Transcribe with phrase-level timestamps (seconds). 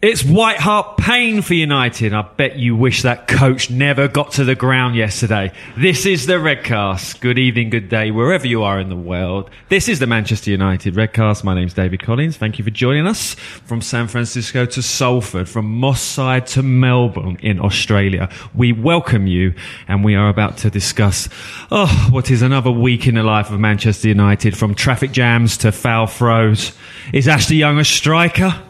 [0.00, 2.12] It's White Hart pain for United.
[2.12, 5.50] I bet you wish that coach never got to the ground yesterday.
[5.76, 7.20] This is the Redcast.
[7.20, 9.50] Good evening, good day, wherever you are in the world.
[9.70, 11.42] This is the Manchester United Redcast.
[11.42, 12.36] My name's David Collins.
[12.36, 17.36] Thank you for joining us from San Francisco to Salford, from Moss Side to Melbourne
[17.42, 18.28] in Australia.
[18.54, 19.52] We welcome you
[19.88, 21.28] and we are about to discuss,
[21.72, 25.72] oh, what is another week in the life of Manchester United from traffic jams to
[25.72, 26.70] foul throws.
[27.12, 28.62] Is Ashley Young a striker?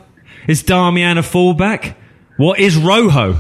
[0.48, 1.98] Is Darmian a fullback?
[2.38, 3.36] What is Rojo?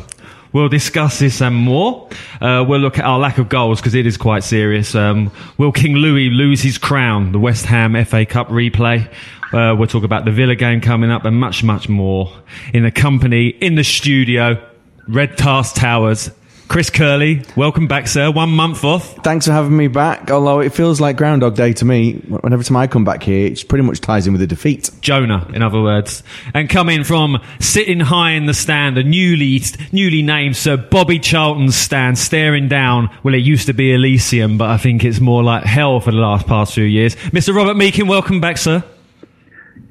[0.52, 2.06] We'll discuss this and more.
[2.38, 4.94] Uh, we'll look at our lack of goals because it is quite serious.
[4.94, 7.32] Um, will King Louis lose his crown?
[7.32, 9.10] The West Ham FA Cup replay.
[9.54, 12.30] Uh, we'll talk about the Villa game coming up and much, much more
[12.74, 14.62] in the company, in the studio,
[15.08, 16.30] Redcast Towers.
[16.68, 18.30] Chris Curley, welcome back, sir.
[18.30, 19.14] One month off.
[19.24, 20.30] Thanks for having me back.
[20.30, 22.16] Although it feels like Groundhog Day to me.
[22.28, 24.90] Whenever time I come back here, it pretty much ties in with a defeat.
[25.00, 29.62] Jonah, in other words, and coming from sitting high in the stand, a newly
[29.92, 33.08] newly named Sir Bobby Charlton's stand, staring down.
[33.22, 36.18] Well, it used to be Elysium, but I think it's more like hell for the
[36.18, 37.16] last past few years.
[37.16, 37.54] Mr.
[37.54, 38.84] Robert Meakin, welcome back, sir.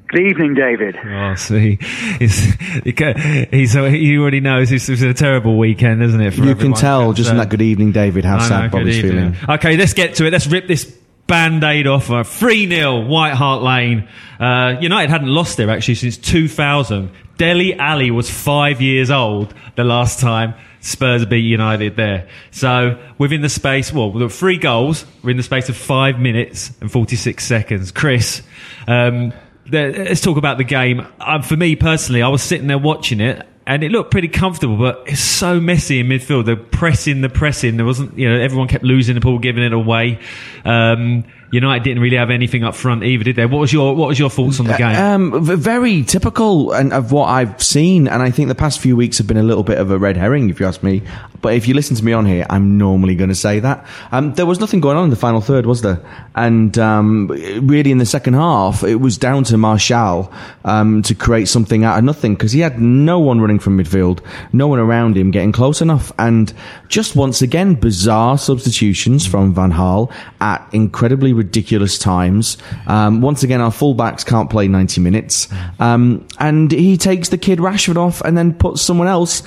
[0.08, 0.96] Good evening, David.
[1.04, 1.78] Oh, see,
[2.18, 6.34] he's, he's, he already knows this was a terrible weekend, isn't it?
[6.36, 9.36] you can tell just in that good evening, David, how sad know, Bobby's feeling.
[9.46, 10.32] Okay, let's get to it.
[10.32, 10.86] Let's rip this
[11.26, 12.10] band-aid off.
[12.10, 14.08] Uh, 3-0, White Hart Lane.
[14.40, 17.10] Uh, United hadn't lost there actually since 2000.
[17.36, 22.28] Dele Alli was five years old the last time Spurs beat United there.
[22.50, 26.72] So within the space, well, the three goals were in the space of five minutes
[26.80, 27.90] and 46 seconds.
[27.92, 28.42] Chris,
[28.86, 29.32] um,
[29.70, 31.06] let's talk about the game.
[31.20, 34.76] Um, for me personally, I was sitting there watching it, and it looked pretty comfortable,
[34.76, 36.46] but it's so messy in midfield.
[36.46, 37.76] The pressing, the pressing.
[37.76, 40.18] There wasn't, you know, everyone kept losing the ball, giving it away.
[40.64, 43.46] Um, United didn't really have anything up front either, did they?
[43.46, 44.96] What was your What was your thoughts on the game?
[44.96, 49.18] Um, very typical and of what I've seen, and I think the past few weeks
[49.18, 51.02] have been a little bit of a red herring, if you ask me.
[51.40, 54.34] But if you listen to me on here, I'm normally going to say that um,
[54.34, 56.00] there was nothing going on in the final third, was there?
[56.34, 60.32] And um, really, in the second half, it was down to Martial
[60.64, 64.20] um, to create something out of nothing because he had no one running from midfield,
[64.52, 66.52] no one around him getting close enough, and
[66.88, 72.58] just once again, bizarre substitutions from Van Gaal at incredibly ridiculous times.
[72.86, 75.48] Um, once again, our fullbacks can't play 90 minutes.
[75.78, 79.42] Um, and he takes the kid Rashford off and then puts someone else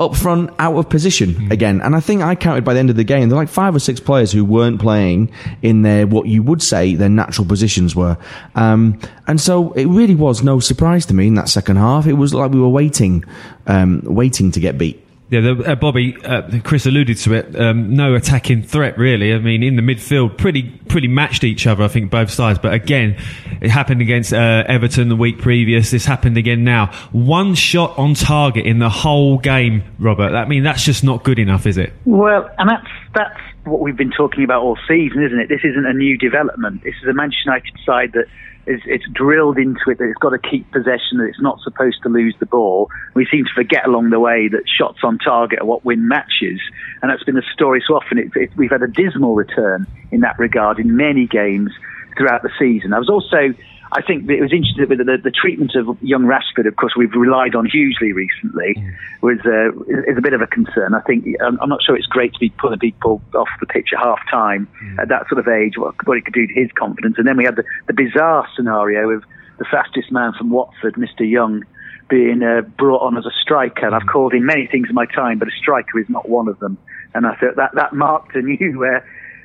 [0.00, 1.50] up front out of position mm.
[1.52, 1.80] again.
[1.80, 3.76] And I think I counted by the end of the game, there were like five
[3.76, 5.30] or six players who weren't playing
[5.62, 8.18] in their, what you would say their natural positions were.
[8.56, 12.06] Um, and so it really was no surprise to me in that second half.
[12.06, 13.24] It was like we were waiting,
[13.66, 15.03] um, waiting to get beat.
[15.34, 17.58] Yeah, the, uh, Bobby, uh, Chris alluded to it.
[17.58, 19.34] Um, no attacking threat, really.
[19.34, 21.82] I mean, in the midfield, pretty pretty matched each other.
[21.82, 22.60] I think both sides.
[22.60, 23.16] But again,
[23.60, 25.90] it happened against uh, Everton the week previous.
[25.90, 26.92] This happened again now.
[27.10, 30.36] One shot on target in the whole game, Robert.
[30.36, 31.92] I mean, that's just not good enough, is it?
[32.04, 35.48] Well, and that's that's what we've been talking about all season, isn't it?
[35.48, 36.82] This isn't a new development.
[36.82, 38.26] This is a Manchester United side that
[38.66, 42.02] it's, it's drilled into it that it's got to keep possession, that it's not supposed
[42.02, 42.88] to lose the ball.
[43.14, 46.60] We seem to forget along the way that shots on target are what win matches,
[47.02, 48.18] and that's been the story so often.
[48.18, 51.72] It, it, we've had a dismal return in that regard in many games
[52.16, 52.92] throughout the season.
[52.92, 53.54] I was also
[53.96, 56.66] I think it was interesting with the, the treatment of young Rashford.
[56.66, 58.74] Of course, we've relied on hugely recently.
[59.22, 59.70] Was uh,
[60.10, 60.94] is a bit of a concern.
[60.94, 63.90] I think I'm, I'm not sure it's great to be pulling people off the pitch
[63.92, 64.66] at half time
[64.98, 65.78] at that sort of age.
[65.78, 67.14] What, what it could do to his confidence.
[67.18, 69.22] And then we had the, the bizarre scenario of
[69.58, 71.20] the fastest man from Watford, Mr.
[71.20, 71.62] Young,
[72.08, 73.86] being uh, brought on as a striker.
[73.86, 76.48] And I've called him many things in my time, but a striker is not one
[76.48, 76.78] of them.
[77.14, 78.84] And I thought that that marked a new.
[78.84, 79.00] Uh,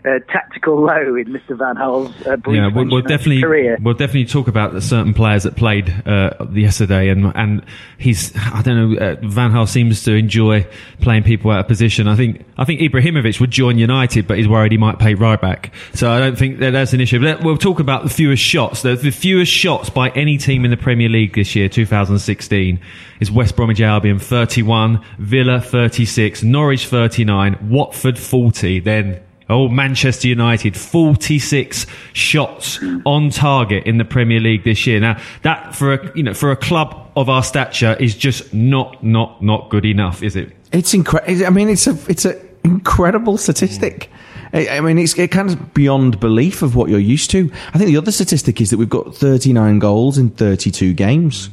[0.05, 1.57] uh, tactical low in Mr.
[1.57, 3.77] Van Gaal's uh, brief Yeah, we'll, we'll definitely career.
[3.81, 7.63] we'll definitely talk about the certain players that played uh, yesterday, and and
[7.97, 10.65] he's I don't know uh, Van Gaal seems to enjoy
[11.01, 12.07] playing people out of position.
[12.07, 15.39] I think I think Ibrahimovic would join United, but he's worried he might play right
[15.39, 15.73] back.
[15.93, 17.19] So I don't think that that's an issue.
[17.19, 18.81] But we'll talk about the fewest shots.
[18.81, 22.79] The, the fewest shots by any team in the Premier League this year, 2016,
[23.19, 28.79] is West Bromwich Albion 31, Villa 36, Norwich 39, Watford 40.
[28.79, 34.99] Then Oh, Manchester United, 46 shots on target in the Premier League this year.
[34.99, 39.03] Now, that for a, you know, for a club of our stature is just not,
[39.03, 40.55] not, not good enough, is it?
[40.71, 41.45] It's incredible.
[41.45, 44.11] I mean, it's a it's an incredible statistic.
[44.53, 47.51] I mean, it's it kind of beyond belief of what you're used to.
[47.73, 51.49] I think the other statistic is that we've got 39 goals in 32 games.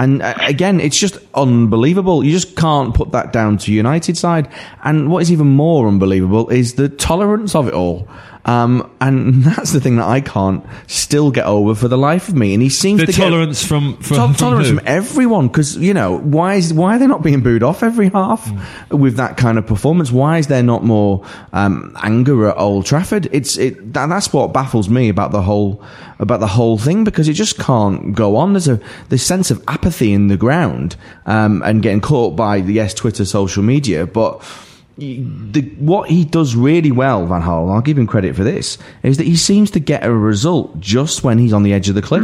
[0.00, 2.24] And uh, again, it's just unbelievable.
[2.24, 4.48] You just can't put that down to United side.
[4.82, 8.08] And what is even more unbelievable is the tolerance of it all.
[8.46, 12.34] Um, and that's the thing that I can't still get over for the life of
[12.34, 12.54] me.
[12.54, 14.76] And he seems The to tolerance get, from- from- To- from tolerance who?
[14.76, 18.08] from everyone because you know why is why are they not being booed off every
[18.08, 18.50] half
[18.90, 20.10] with that kind of performance?
[20.10, 23.28] Why is there not more um, anger at Old Trafford?
[23.30, 25.82] It's it that, that's what baffles me about the whole
[26.18, 28.54] about the whole thing because it just can't go on.
[28.54, 30.96] There's a this sense of apathy in the ground
[31.26, 34.42] um, and getting caught by the yes Twitter social media, but.
[35.00, 38.76] The, what he does really well, Van Gaal, and I'll give him credit for this,
[39.02, 41.94] is that he seems to get a result just when he's on the edge of
[41.94, 42.22] the cliff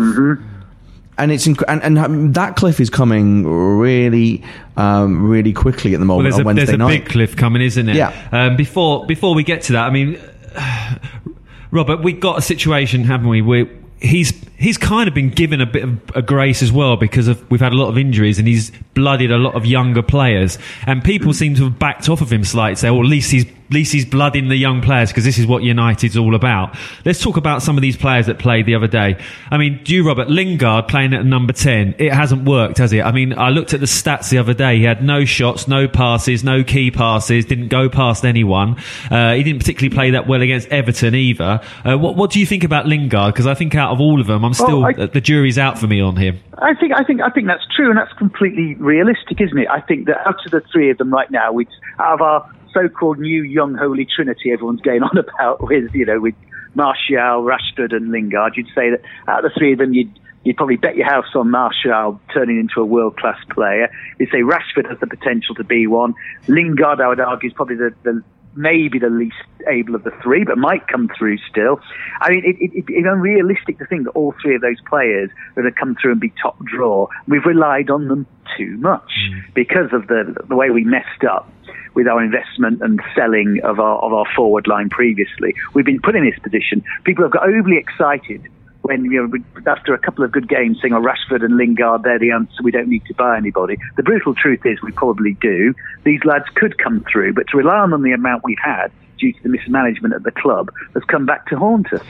[1.18, 4.44] and it's inc- and, and um, that cliff is coming really
[4.76, 7.04] um, really quickly at the Well, moment there's a, on Wednesday there's a night.
[7.04, 7.96] big cliff coming, isn't it?
[7.96, 8.28] Yeah.
[8.32, 10.20] Um, before before we get to that, I mean,
[11.70, 13.42] Robert, we've got a situation, haven't we?
[13.42, 13.66] Where
[14.00, 17.50] he's he's kind of been given a bit of a grace as well because of
[17.50, 21.02] we've had a lot of injuries and he's blooded a lot of younger players, and
[21.02, 22.76] people seem to have backed off of him slightly.
[22.76, 25.46] Say, well, at least he's at least he's blooding the young players because this is
[25.46, 26.76] what United's all about.
[27.04, 29.16] Let's talk about some of these players that played the other day.
[29.50, 31.94] I mean, do you, Robert Lingard playing at number ten?
[31.98, 33.00] It hasn't worked, has it?
[33.02, 34.76] I mean, I looked at the stats the other day.
[34.78, 38.76] He had no shots, no passes, no key passes, didn't go past anyone.
[39.10, 41.60] Uh, he didn't particularly play that well against Everton either.
[41.84, 43.34] Uh, what, what do you think about Lingard?
[43.34, 45.86] Because I think out of all of them, I'm still I- the jury's out for
[45.86, 46.38] me on him.
[46.58, 49.68] I think I think I think that's true, and that's completely realistic, isn't it?
[49.68, 51.66] I think that out of the three of them right now, we
[51.98, 56.20] out of our so-called new young holy trinity, everyone's going on about with you know
[56.20, 56.34] with
[56.74, 58.56] Martial, Rashford, and Lingard.
[58.56, 61.34] You'd say that out of the three of them, you'd you'd probably bet your house
[61.34, 63.90] on Martial turning into a world-class player.
[64.20, 66.14] You'd say Rashford has the potential to be one.
[66.46, 68.22] Lingard, I would argue, is probably the, the
[68.56, 69.36] maybe the least
[69.68, 71.80] able of the three, but might come through still.
[72.20, 75.62] I mean, it, it, it's unrealistic to think that all three of those players are
[75.62, 77.08] going to come through and be top draw.
[77.28, 78.26] We've relied on them
[78.56, 79.40] too much hmm.
[79.54, 81.50] because of the the way we messed up
[81.94, 85.54] with our investment and selling of our of our forward line previously.
[85.74, 86.84] We've been put in this position.
[87.04, 88.48] People have got overly excited
[88.86, 92.18] when you know, after a couple of good games saying, "Oh, Rashford and Lingard, they're
[92.18, 92.62] the answer.
[92.62, 95.74] We don't need to buy anybody." The brutal truth is, we probably do.
[96.04, 99.42] These lads could come through, but to rely on the amount we've had due to
[99.42, 102.02] the mismanagement at the club has come back to haunt us.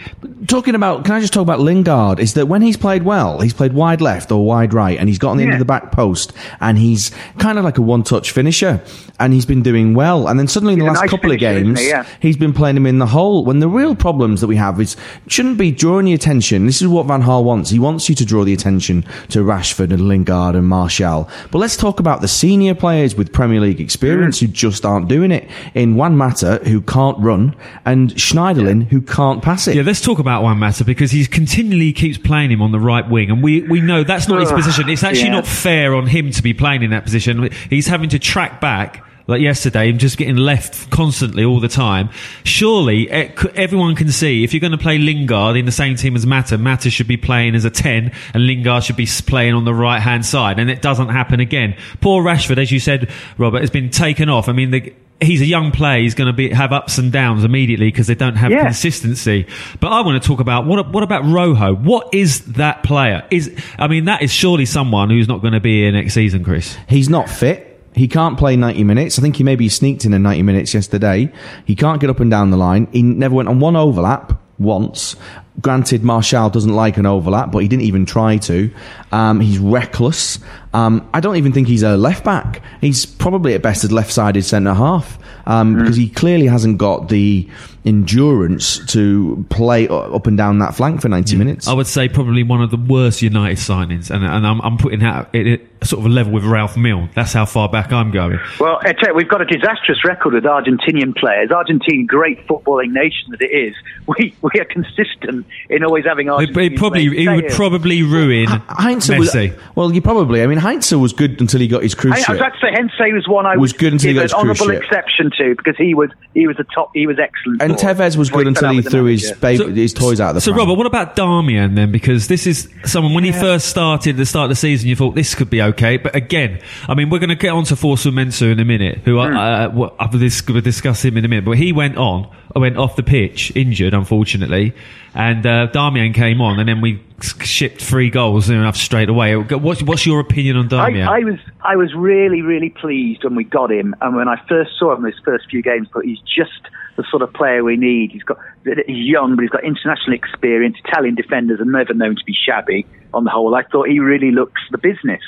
[0.46, 2.20] Talking about, can I just talk about Lingard?
[2.20, 5.18] Is that when he's played well, he's played wide left or wide right, and he's
[5.18, 8.30] got on the end of the back post, and he's kind of like a one-touch
[8.30, 8.82] finisher,
[9.18, 10.28] and he's been doing well.
[10.28, 11.88] And then suddenly in the He's last nice couple of finisher, isn't games, he?
[11.88, 12.06] Yeah.
[12.20, 13.44] he's been playing him in the hole.
[13.44, 14.96] When the real problems that we have is
[15.26, 16.66] shouldn't be drawing the attention.
[16.66, 17.70] This is what Van Gaal wants.
[17.70, 21.28] He wants you to draw the attention to Rashford and Lingard and Martial.
[21.50, 24.42] But let's talk about the senior players with Premier League experience mm.
[24.42, 25.48] who just aren't doing it.
[25.74, 29.76] In Juan Mata, who can't run, and Schneiderlin, who can't pass it.
[29.76, 33.06] Yeah, let's talk about Juan Mata because he continually keeps playing him on the right
[33.06, 34.88] wing, and we, we know that's not his position.
[34.88, 35.32] It's actually yeah.
[35.32, 37.50] not fair on him to be playing in that position.
[37.68, 39.02] He's having to track back.
[39.28, 42.10] Like yesterday, and just getting left constantly all the time.
[42.44, 46.24] Surely, everyone can see if you're going to play Lingard in the same team as
[46.24, 49.74] Mata, Mata should be playing as a 10, and Lingard should be playing on the
[49.74, 51.76] right hand side, and it doesn't happen again.
[52.00, 54.48] Poor Rashford, as you said, Robert, has been taken off.
[54.48, 56.00] I mean, the, he's a young player.
[56.02, 58.64] He's going to be have ups and downs immediately because they don't have Yeah.
[58.64, 59.46] consistency.
[59.80, 61.74] But I want to talk about what what about Rojo?
[61.74, 63.22] What is that player?
[63.30, 66.44] Is I mean that is surely someone who's not going to be here next season,
[66.44, 66.76] Chris.
[66.88, 67.72] He's not fit.
[67.94, 69.18] He can't play 90 minutes.
[69.18, 71.32] I think he maybe sneaked in in 90 minutes yesterday.
[71.64, 72.88] He can't get up and down the line.
[72.92, 75.16] He never went on one overlap once.
[75.60, 78.70] Granted, Martial doesn't like an overlap, but he didn't even try to.
[79.12, 80.38] Um, he's reckless.
[80.74, 82.62] Um, I don't even think he's a left back.
[82.80, 87.48] He's probably at best a left-sided centre half um, because he clearly hasn't got the
[87.86, 91.68] endurance to play up and down that flank for 90 minutes.
[91.68, 95.00] I would say probably one of the worst United signings, and, and I'm, I'm putting
[95.00, 97.10] that it, it, sort of a level with Ralph Milne.
[97.14, 98.40] That's how far back I'm going.
[98.58, 101.52] Well, I you, we've got a disastrous record with Argentinian players.
[101.52, 103.74] Argentina, great footballing nation that it is,
[104.06, 106.66] we we are consistent in always having It, Argentina.
[106.66, 109.50] it probably it would probably ruin Heinze Messi.
[109.56, 110.42] was well, you probably.
[110.42, 112.28] I mean, Heinze was good until he got his cruise I, I ship.
[112.30, 114.24] was about to say Heinze was one I Was would good until he got an
[114.24, 114.82] his cruise honourable ship.
[114.84, 117.62] exception to because he was he was a top he was excellent.
[117.62, 117.86] and for.
[117.86, 119.64] Tevez was good until he threw his manager.
[119.66, 120.40] baby, his toys out of the car.
[120.40, 120.66] So, pram.
[120.68, 121.90] Robert, what about Darmian then?
[121.92, 124.96] Because this is someone when he first started at the start of the season, you
[124.96, 125.96] thought this could be okay.
[125.96, 129.16] But again, I mean, we're going to get on to Fosu-Mensah in a minute, who
[129.20, 129.36] Hmm.
[129.36, 131.44] I, uh, well, I- this, we'll discuss him in a minute.
[131.44, 134.72] But he went on, went off the pitch, injured, unfortunately,
[135.14, 139.36] and uh, Darmian came on, and then we shipped three goals enough straight away.
[139.36, 141.06] What's, what's your opinion on Darmian?
[141.06, 144.36] I, I was I was really really pleased when we got him, and when I
[144.48, 147.76] first saw him those first few games, but he's just the sort of player we
[147.76, 148.12] need.
[148.12, 150.76] He's got he's young, but he's got international experience.
[150.84, 152.86] Italian defenders are never known to be shabby.
[153.14, 155.22] On the whole, I thought he really looks the business.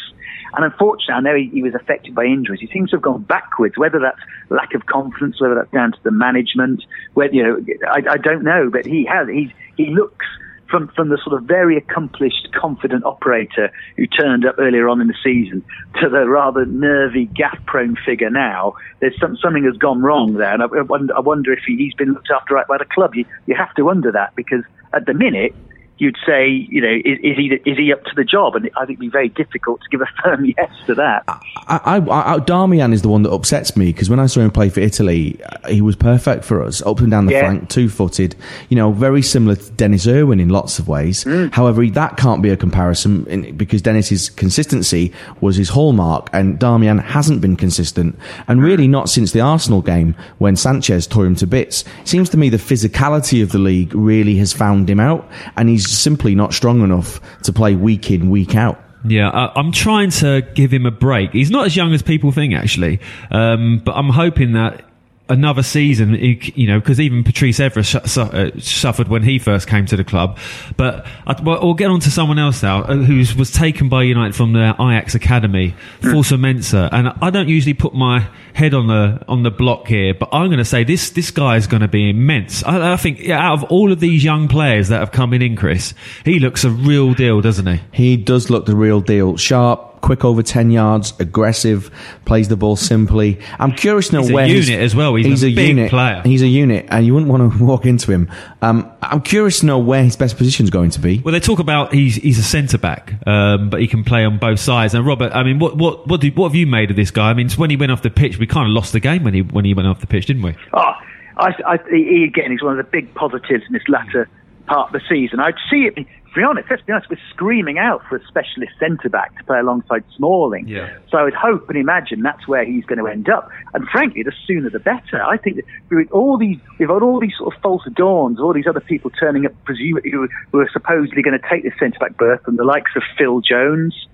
[0.54, 2.60] And unfortunately, I know he, he was affected by injuries.
[2.60, 3.76] He seems to have gone backwards.
[3.76, 8.02] Whether that's lack of confidence, whether that's down to the management, whether you know, I,
[8.12, 8.70] I don't know.
[8.70, 9.28] But he has.
[9.28, 10.26] He's he looks
[10.70, 15.08] from from the sort of very accomplished, confident operator who turned up earlier on in
[15.08, 15.64] the season
[16.00, 18.74] to the rather nervy, gaff-prone figure now.
[19.00, 22.12] There's some, something has gone wrong there, and I, I wonder, if he, he's been
[22.12, 23.14] looked after right by the club.
[23.14, 25.54] You, you have to wonder that because at the minute.
[25.98, 28.54] You'd say, you know, is, is he is he up to the job?
[28.56, 31.24] And I think it'd be very difficult to give a firm yes to that.
[31.26, 31.40] I,
[31.84, 31.96] I,
[32.34, 34.80] I, Darmian is the one that upsets me because when I saw him play for
[34.80, 37.40] Italy, uh, he was perfect for us, up and down the Yeah.
[37.40, 38.36] flank, two-footed.
[38.68, 41.24] You know, very similar to Denis Irwin in lots of ways.
[41.24, 41.52] Mm.
[41.52, 47.02] However, that can't be a comparison in, because Denis's consistency was his hallmark, and Darmian
[47.02, 51.46] hasn't been consistent, and really not since the Arsenal game when Sanchez tore him to
[51.46, 51.84] bits.
[52.04, 55.87] Seems to me the physicality of the league really has found him out, and he's
[55.90, 58.82] simply not strong enough to play week in, week out.
[59.04, 61.32] Yeah, I, I'm trying to give him a break.
[61.32, 64.84] He's not as young as people think, actually, um, but I'm hoping that
[65.28, 67.84] another season, you know, because even Patrice Evra
[68.18, 70.38] uh, suffered when he first came to the club.
[70.76, 74.04] But I, well, we'll get on to someone else now uh, who was taken by
[74.04, 79.24] United from the Ajax academy, Fosu-Mensah, and I don't usually put my head on the
[79.28, 81.88] on the block here, but I'm going to say this this guy is going to
[81.88, 82.64] be immense.
[82.64, 85.56] I, I think yeah, out of all of these young players that have come in
[85.56, 85.94] Chris,
[86.24, 87.80] he looks a real deal, doesn't he?
[87.92, 89.36] He does look the real deal.
[89.36, 91.90] Sharp, quick over 10 yards, aggressive,
[92.24, 93.40] plays the ball simply.
[93.58, 95.14] I'm curious to know He's a where unit as well.
[95.14, 95.90] He's a big unit.
[95.90, 96.22] player.
[96.24, 98.30] He's a unit, and you wouldn't want to walk into him.
[98.62, 101.20] Um, I'm curious to know where his best position is going to be.
[101.20, 104.38] Well, they talk about he's he's a centre back, um, but he can play on
[104.38, 104.94] both sides.
[104.94, 107.30] And Robert, I mean, what what what, did, what have you made of this guy?
[107.30, 109.34] I mean, when he went off the pitch, we kind of lost the game when
[109.34, 110.56] he when he went off the pitch, didn't we?
[110.72, 110.92] Oh,
[111.36, 114.28] I, I, he, again, he's one of the big positives in this latter
[114.66, 115.40] part of the season.
[115.40, 116.06] I'd see it.
[116.38, 119.58] Be honest, let's be honest, we're screaming out for a specialist centre back to play
[119.58, 120.68] alongside Smalling.
[120.68, 120.96] Yeah.
[121.10, 123.50] So I would hope and imagine that's where he's going to end up.
[123.74, 125.20] And frankly, the sooner the better.
[125.20, 128.52] I think that with all these, we've had all these sort of false dawns, all
[128.52, 131.98] these other people turning up, presumably who, who are supposedly going to take this centre
[131.98, 134.06] back berth, and the likes of Phil Jones.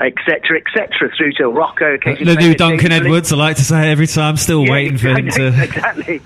[0.00, 0.56] Etc.
[0.56, 0.88] Etc.
[1.16, 2.92] Through to Rocco, The new Duncan.
[2.92, 4.36] Edwards, I like to say every time.
[4.36, 5.46] Still Yeah, waiting for him to.
[5.62, 6.20] exactly.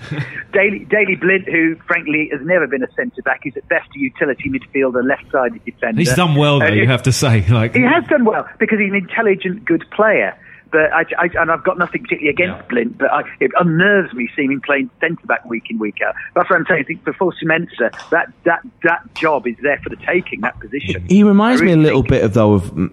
[0.51, 3.99] Daley, Daley Blind, who frankly has never been a centre back, he's at best a
[3.99, 5.99] utility midfielder, left-sided defender.
[5.99, 6.67] He's done well, though.
[6.67, 9.85] Uh, You have to say, like he has done well because he's an intelligent, good
[9.91, 10.37] player.
[10.73, 14.27] But I, I, and I've got nothing particularly against Blind, but I, it unnerves me
[14.35, 16.15] seeing him playing centre back week in week out.
[16.33, 16.81] That's what I'm saying.
[16.81, 20.41] I think for Fosu-Mensah, that that that job is there for the taking.
[20.41, 21.05] That position.
[21.07, 22.91] He reminds I me a really little bit of though of M-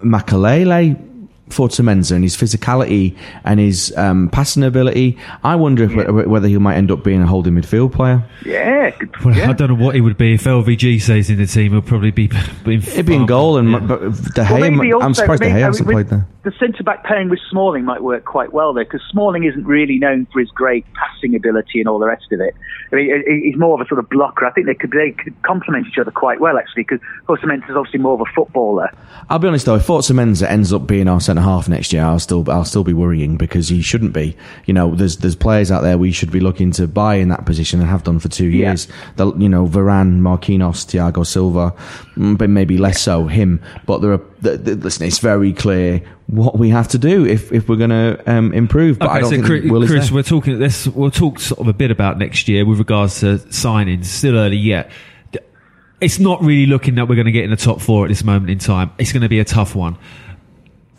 [1.51, 1.71] Makelele.
[1.71, 5.19] Fosu and his physicality and his um, passing ability.
[5.45, 8.25] I wonder if wh- whether he might end up being a holding midfield player.
[8.45, 9.51] Yeah, good, Well, yeah.
[9.51, 11.73] I don't know what he would be if LVG stays in the team.
[11.73, 12.29] He'll probably be.
[12.65, 14.77] be He'd be in goal, and but De Well, Gea.
[14.77, 16.27] maybe also- I'm surprised I mean, De Gea hasn't mean, played there.
[16.43, 19.99] The centre back pairing with Smalling might work quite well there because Smalling isn't really
[19.99, 22.55] known for his great passing ability and all the rest of it.
[22.93, 24.47] I mean, he's more of a sort of blocker.
[24.47, 27.77] I think they could they could complement each other quite well actually because Fosu is
[27.77, 28.91] obviously more of a footballer.
[29.29, 32.19] I'll be honest though, if Fosu-Mensah ends up being our centre half next year, I'll
[32.19, 34.37] still I'll still be worrying because he shouldn't be.
[34.67, 37.47] You know, there's there's players out there we should be looking to buy in that
[37.47, 38.69] position and have done for two Yeah.
[38.69, 38.89] years.
[39.17, 41.75] The, you know, Varane, Marquinhos, Thiago Silva,
[42.17, 43.61] mm, but maybe less so him.
[43.87, 47.53] But there are the, the, listen, it's very clear what we have to do if
[47.53, 48.99] if we're going to um, improve.
[48.99, 50.87] But I Okay, don't so think Chris, Will is Chris we're talking this.
[50.87, 54.05] We'll talk sort of a bit about next year with regards to signings.
[54.07, 54.91] Still early yet.
[56.01, 58.25] It's not really looking that we're going to get in the top four at this
[58.25, 58.91] moment in time.
[58.97, 59.99] It's going to be a tough one.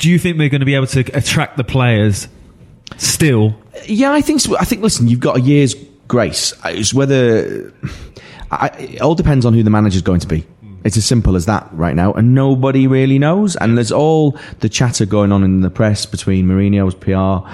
[0.02, 2.28] Do you think we're going to be able to attract the players
[2.98, 3.56] still?
[3.86, 4.58] Yeah, I think so.
[4.58, 5.76] I think, listen, you've got a year's
[6.08, 6.56] grace.
[6.66, 7.72] It's whether.
[8.50, 10.48] I, it all depends on who the manager's going to be.
[10.84, 13.56] It's as simple as that right now, and nobody really knows.
[13.58, 17.48] And there's all the chatter going on in the press between Mourinho's PR,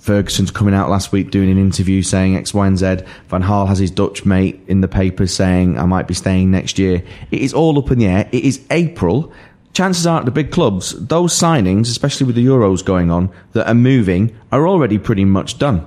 [0.00, 3.00] Ferguson's coming out last week doing an interview saying X, Y, and Z.
[3.28, 6.78] Van Gaal has his Dutch mate in the papers saying I might be staying next
[6.78, 7.04] year.
[7.30, 8.26] It is all up in the air.
[8.32, 9.30] It is April.
[9.74, 13.68] Chances are at the big clubs, those signings, especially with the Euros going on, that
[13.68, 15.84] are moving, are already pretty much done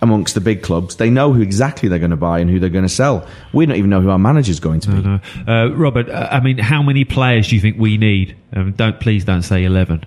[0.00, 0.96] amongst the big clubs.
[0.96, 3.26] They know who exactly they're going to buy and who they're going to sell.
[3.52, 5.02] We don't even know who our manager's going to be.
[5.02, 5.52] No, no.
[5.52, 8.36] Uh, Robert, uh, I mean, how many players do you think we need?
[8.52, 10.04] Um, don't please don't say eleven.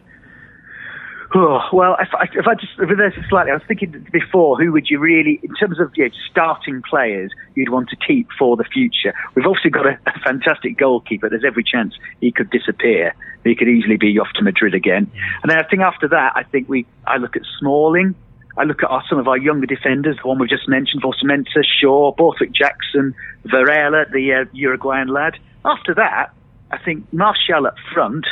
[1.33, 4.73] Oh, well, if I, if I just reverse it slightly, I was thinking before, who
[4.73, 8.57] would you really, in terms of you know, starting players, you'd want to keep for
[8.57, 9.13] the future?
[9.33, 11.29] We've obviously got a, a fantastic goalkeeper.
[11.29, 13.15] There's every chance he could disappear.
[13.45, 15.09] He could easily be off to Madrid again.
[15.41, 18.13] And then I think after that, I think we, I look at Smalling.
[18.57, 21.63] I look at our, some of our younger defenders, the one we've just mentioned, Fosu-Mensah,
[21.79, 25.37] Shaw, Borthwick Jackson, Varela, the uh, Uruguayan lad.
[25.63, 26.33] After that,
[26.71, 28.25] I think Martial up front,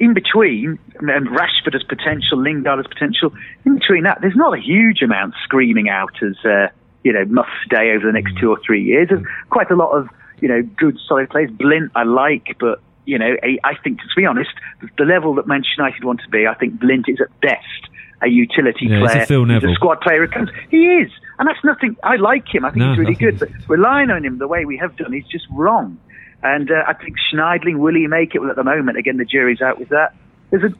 [0.00, 3.32] in between, and Rashford has potential, Lingard has potential.
[3.66, 6.68] In between that, there's not a huge amount screaming out as uh,
[7.04, 9.08] you know must stay over the next two or three years.
[9.10, 10.08] There's quite a lot of
[10.40, 11.50] you know good solid players.
[11.50, 14.50] Blind I like, but you know I, I think to be honest,
[14.96, 17.90] the level that Manchester United want to be, I think Blind is at best
[18.22, 19.46] a utility Yeah, he's a player.
[19.46, 19.70] Neville.
[19.70, 20.26] a squad player.
[20.70, 21.96] He is, and that's nothing.
[22.02, 22.64] I like him.
[22.64, 25.12] I think No, he's really good, but relying on him the way we have done
[25.14, 25.98] is just wrong.
[26.42, 28.38] And uh, I think Schneiderlin, will he make it?
[28.40, 30.14] Well, at the moment, again, the jury's out with that.
[30.50, 30.74] There's a,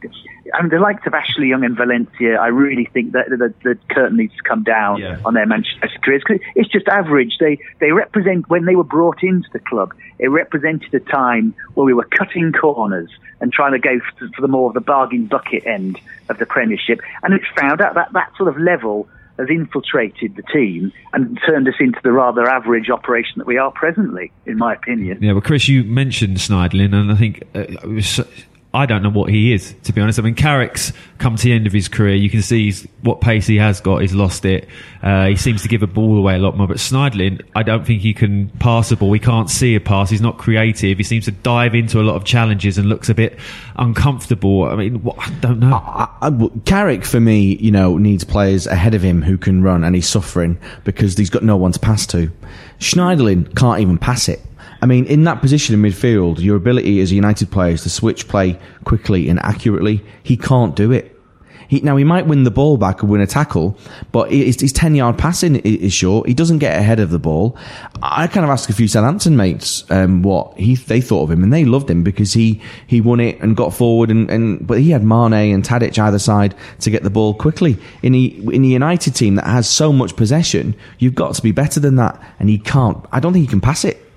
[0.53, 3.77] I mean, the likes of Ashley Young and Valencia, I really think that the, the
[3.89, 5.19] curtain needs to come down Yeah.
[5.23, 6.23] on their Manchester careers.
[6.23, 7.37] Cause it's just average.
[7.39, 9.93] They they represent when they were brought into the club.
[10.19, 14.41] It represented a time where we were cutting corners and trying to go for, for
[14.41, 16.99] the more of the bargain bucket end of the Premiership.
[17.23, 19.07] And it's found out that that sort of level
[19.41, 23.71] has infiltrated the team and turned us into the rather average operation that we are
[23.71, 25.17] presently, in my opinion.
[25.21, 28.19] Yeah, well, Chris, you mentioned Schneiderlin, and I think uh, it was,
[28.73, 30.17] I don't know what he is, to be honest.
[30.17, 32.15] I mean, Carrick's come to the end of his career.
[32.15, 33.97] You can see what pace he has got.
[33.99, 34.67] He's lost it.
[35.03, 36.67] Uh, he seems to give a ball away a lot more.
[36.67, 39.11] But Schneiderlin, I don't think he can pass a ball.
[39.11, 40.09] He can't see a pass.
[40.09, 40.97] He's not creative.
[40.97, 43.37] He seems to dive into a lot of challenges and looks a bit
[43.75, 44.63] uncomfortable.
[44.63, 45.75] I mean, what, I don't know.
[45.75, 49.83] I, I, Carrick, for me, you know, needs players ahead of him who can run,
[49.83, 52.31] and he's suffering because he's got no one to pass to.
[52.79, 54.39] Schneiderlin can't even pass it.
[54.81, 57.89] I mean, in that position in midfield, your ability as a United player is to
[57.89, 60.03] switch play quickly and accurately.
[60.23, 61.17] He can't do it.
[61.67, 63.77] He, now he might win the ball back or win a tackle,
[64.11, 66.27] but his, his ten yard passing is short.
[66.27, 67.57] He doesn't get ahead of the ball.
[68.01, 71.43] I kind of asked a few Southampton mates um, what he they thought of him,
[71.43, 74.79] and they loved him because he he won it and got forward, and, and but
[74.79, 77.77] he had Mane and Tadic either side to get the ball quickly.
[78.03, 81.79] In in the United team that has so much possession, you've got to be better
[81.79, 83.05] than that, and he can't.
[83.13, 84.10] I don't think he can pass it.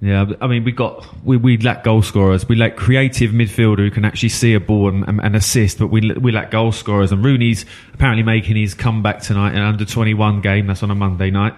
[0.00, 2.46] Yeah, I mean, we got we, we lack goal scorers.
[2.46, 5.78] We lack creative midfielder who can actually see a ball and, and, and assist.
[5.78, 7.12] But we we lack goal scorers.
[7.12, 10.66] And Rooney's apparently making his comeback tonight in an under twenty one game.
[10.66, 11.54] That's on a Monday night.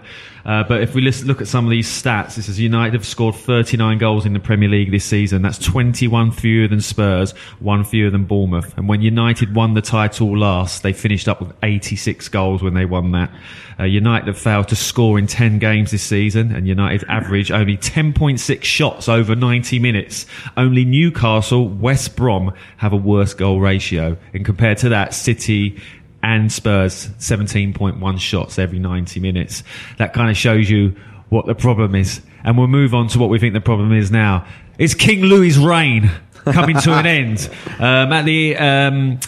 [0.48, 3.06] Uh, but if we listen, look at some of these stats, this is United have
[3.06, 5.42] scored 39 goals in the Premier League this season.
[5.42, 8.72] That's 21 fewer than Spurs, one fewer than Bournemouth.
[8.78, 12.86] And when United won the title last, they finished up with 86 goals when they
[12.86, 13.30] won that.
[13.78, 17.76] Uh, United have failed to score in 10 games this season, and United average only
[17.76, 20.24] 10.6 shots over 90 minutes.
[20.56, 24.16] Only Newcastle, West Brom have a worse goal ratio.
[24.32, 25.78] And compared to that, City
[26.22, 29.62] and Spurs 17.1 shots every 90 minutes.
[29.98, 30.96] That kind of shows you
[31.28, 32.20] what the problem is.
[32.44, 34.46] And we'll move on to what we think the problem is now.
[34.78, 36.10] It's King Louis' reign
[36.44, 37.50] coming to an end.
[37.78, 39.20] Um, at the um,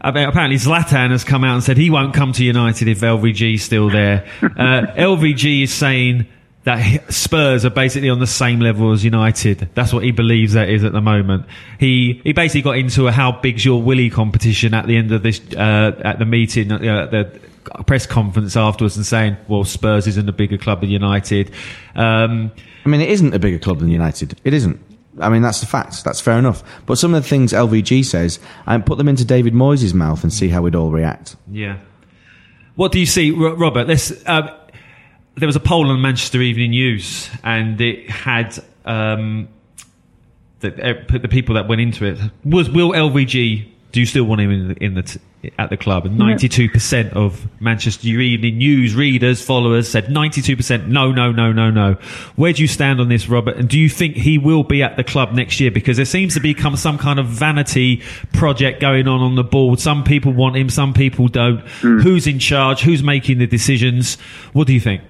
[0.00, 3.62] apparently Zlatan has come out and said he won't come to United if LVG is
[3.62, 4.26] still there.
[4.42, 6.26] Uh, LVG is saying
[6.64, 9.68] that Spurs are basically on the same level as United.
[9.74, 11.46] That's what he believes that is at the moment.
[11.78, 15.22] He he basically got into a how big's your willy competition at the end of
[15.22, 17.40] this uh, at the meeting uh, at the
[17.86, 21.50] press conference afterwards and saying, well, Spurs isn't a bigger club than United.
[21.94, 22.50] Um,
[22.84, 24.38] I mean, it isn't a bigger club than United.
[24.44, 24.80] It isn't.
[25.20, 26.02] I mean, that's the fact.
[26.04, 26.62] That's fair enough.
[26.86, 30.32] But some of the things LVG says, and put them into David Moyes' mouth and
[30.32, 31.36] see how we'd all react.
[31.50, 31.78] Yeah.
[32.74, 33.86] What do you see, Robert?
[33.86, 34.50] Let's, um,
[35.36, 39.48] there was a poll on Manchester Evening News, and it had um,
[40.60, 44.40] the, uh, the people that went into it was will LVG Do you still want
[44.40, 45.20] him in the, in the t-
[45.56, 46.04] at the club?
[46.04, 51.52] And ninety-two percent of Manchester Evening News readers, followers said ninety-two percent no, no, no,
[51.52, 51.92] no, no.
[52.34, 53.56] Where do you stand on this, Robert?
[53.56, 55.70] And do you think he will be at the club next year?
[55.70, 59.78] Because there seems to become some kind of vanity project going on on the board.
[59.78, 61.60] Some people want him, some people don't.
[61.78, 62.80] Who's in charge?
[62.80, 64.16] Who's making the decisions?
[64.54, 65.02] What do you think?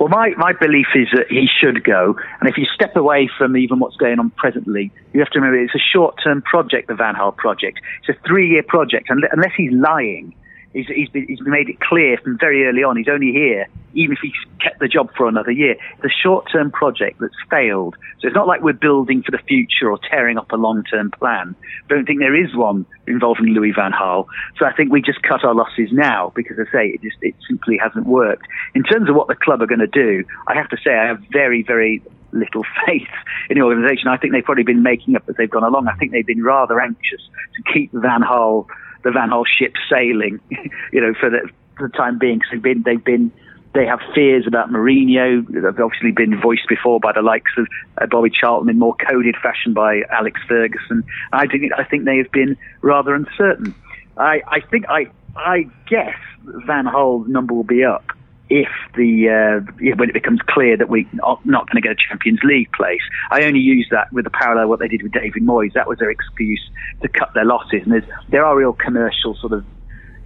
[0.00, 2.16] Well, my, my belief is that he should go.
[2.40, 5.62] And if you step away from even what's going on presently, you have to remember
[5.62, 7.80] it's a short term project, the Van Gaal project.
[8.00, 9.10] It's a three year project.
[9.10, 10.34] And unless he's lying,
[10.72, 14.16] he's, he's, been, he's made it clear from very early on he's only here, even
[14.16, 15.76] if he's kept the job for another year.
[15.96, 17.96] It's a short term project that's failed.
[18.20, 21.10] So it's not like we're building for the future or tearing up a long term
[21.10, 21.54] plan.
[21.84, 24.26] I don't think there is one involving Louis Van Gaal.
[24.58, 27.16] So I think we just cut our losses now because, as I say, it just
[27.22, 28.46] it simply hasn't worked.
[28.74, 31.06] In terms of what the club are going to do, I have to say I
[31.06, 32.02] have very, very
[32.32, 33.08] little faith
[33.48, 34.08] in the organisation.
[34.08, 35.88] I think they've probably been making up as they've gone along.
[35.88, 37.20] I think they've been rather anxious
[37.56, 38.66] to keep Van Gaal,
[39.02, 40.40] the Van Gaal ship sailing,
[40.92, 42.38] you know, for the, for the time being.
[42.38, 43.32] Because they've been, they've been,
[43.74, 45.46] they have fears about Mourinho.
[45.46, 47.66] They've obviously been voiced before by the likes of
[48.00, 51.04] uh, Bobby Charlton in more coded fashion by Alex Ferguson.
[51.32, 53.74] I think, I think they have been rather uncertain.
[54.16, 56.16] I, I think, I, I guess
[56.66, 58.04] Van Gaal's number will be up
[58.50, 62.40] if the uh, when it becomes clear that we're not, going to get a Champions
[62.42, 63.00] League place.
[63.30, 65.72] I only use that with the parallel what they did with David Moyes.
[65.74, 66.60] That was their excuse
[67.00, 69.64] to cut their losses, and there are real commercial sort of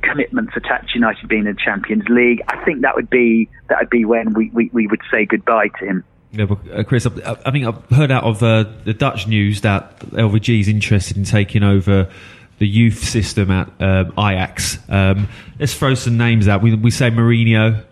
[0.02, 2.42] commitments attached to United being in the Champions League.
[2.48, 5.68] I think that would be that would be when we, we, we would say goodbye
[5.78, 6.04] to him.
[6.32, 10.00] Yeah, uh, Chris, I, I think I've heard out of uh, the Dutch news that
[10.00, 12.10] LVG is interested in taking over
[12.58, 14.78] the youth system at um, Ajax.
[14.88, 15.28] Um,
[15.60, 16.62] let's throw some names out.
[16.62, 17.84] We, we say Mourinho,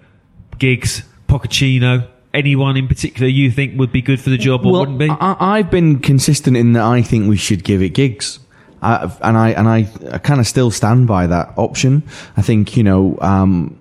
[0.63, 2.07] Giggs, Pochettino.
[2.33, 5.11] Anyone in particular you think would be good for the job or well, wouldn't be?
[5.11, 8.39] I, I've been consistent in that I think we should give it Giggs.
[8.81, 12.05] I, and I and I, I kind of still stand by that option.
[12.37, 13.19] I think you know.
[13.21, 13.77] Um,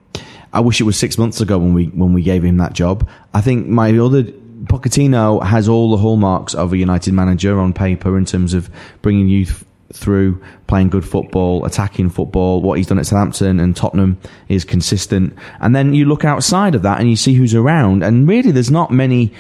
[0.53, 3.07] I wish it was six months ago when we when we gave him that job.
[3.31, 8.17] I think my other Pochettino has all the hallmarks of a United manager on paper
[8.17, 8.71] in terms of
[9.03, 9.63] bringing youth
[9.93, 12.61] through, playing good football, attacking football.
[12.61, 15.35] What he's done at Southampton and Tottenham is consistent.
[15.59, 18.71] And then you look outside of that and you see who's around, and really there's
[18.71, 19.33] not many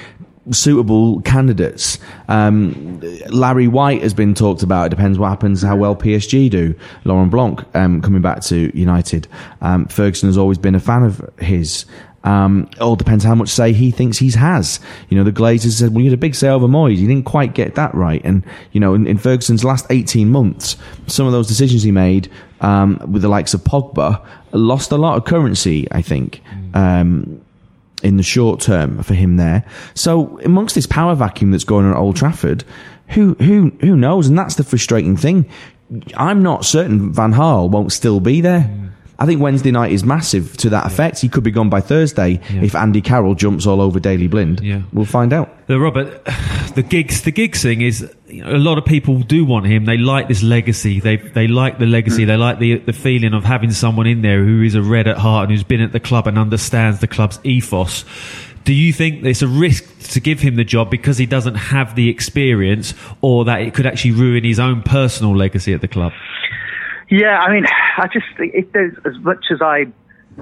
[0.49, 1.99] suitable candidates.
[2.27, 4.87] Um, Larry White has been talked about.
[4.87, 6.73] It depends what happens, how well PSG do.
[7.05, 9.27] Laurent Blanc um, coming back to United.
[9.61, 11.85] Um, Ferguson has always been a fan of his.
[12.23, 14.79] Um, all depends how much say he thinks he has.
[15.09, 16.97] You know, the Glazers said, well, you had a big say over Moyes.
[16.97, 18.21] You didn't quite get that right.
[18.23, 22.31] And, you know, in, in Ferguson's last 18 months, some of those decisions he made,
[22.61, 26.41] um, with the likes of Pogba, lost a lot of currency, I think.
[26.73, 27.41] Um,
[28.03, 29.63] in the short term for him there.
[29.93, 32.63] So amongst this power vacuum that's going on at Old Trafford,
[33.09, 34.27] who who who knows?
[34.27, 35.49] And that's the frustrating thing.
[36.15, 38.90] I'm not certain Van Gaal won't still be there.
[39.21, 41.21] I think Wednesday night is massive to that effect.
[41.21, 44.61] He could be gone by Thursday if Andy Carroll jumps all over Daley Blind.
[44.61, 44.81] Yeah.
[44.91, 45.67] We'll find out.
[45.67, 46.25] The Robert,
[46.73, 49.85] the Giggs, the Giggs thing is you know, a lot of people do want him.
[49.85, 50.99] They like this legacy.
[50.99, 52.25] They they like the legacy.
[52.25, 55.17] They like the the feeling of having someone in there who is a red at
[55.19, 58.05] heart and who's been at the club and understands the club's ethos.
[58.63, 61.93] Do you think it's a risk to give him the job because he doesn't have
[61.93, 66.11] the experience, or that it could actually ruin his own personal legacy at the club?
[67.11, 67.65] Yeah, I mean,
[67.97, 69.85] I just if there's as much as I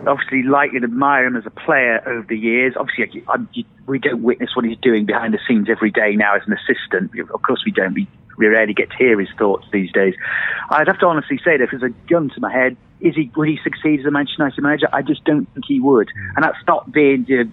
[0.06, 2.76] obviously like and admire him as a player over the years.
[2.78, 6.36] Obviously, I, I, we don't witness what he's doing behind the scenes every day now
[6.36, 7.12] as an assistant.
[7.20, 7.96] Of course, we don't.
[7.96, 10.14] We, we rarely get to hear his thoughts these days.
[10.70, 13.32] I'd have to honestly say that if there's a gun to my head, is he
[13.36, 14.88] would he succeed as a Manchester United manager?
[14.94, 17.26] I just don't think he would, and that's not being.
[17.28, 17.52] You know,